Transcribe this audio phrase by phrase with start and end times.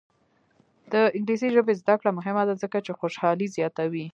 [0.91, 4.05] د انګلیسي ژبې زده کړه مهمه ده ځکه چې خوشحالي زیاتوي.